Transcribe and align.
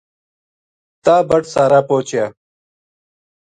تابٹ 1.03 1.43
سارا 1.53 1.79
پوہچیا 1.87 2.25